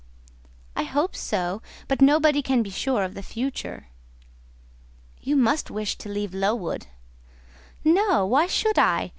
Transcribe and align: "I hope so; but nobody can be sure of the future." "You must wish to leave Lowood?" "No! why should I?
"I 0.75 0.81
hope 0.81 1.15
so; 1.15 1.61
but 1.87 2.01
nobody 2.01 2.41
can 2.41 2.63
be 2.63 2.71
sure 2.71 3.03
of 3.03 3.13
the 3.13 3.21
future." 3.21 3.89
"You 5.21 5.35
must 5.35 5.69
wish 5.69 5.95
to 5.99 6.09
leave 6.09 6.33
Lowood?" 6.33 6.87
"No! 7.85 8.25
why 8.25 8.47
should 8.47 8.79
I? 8.79 9.09